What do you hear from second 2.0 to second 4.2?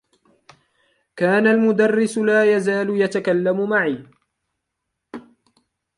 لا يزال يتكلّم معي.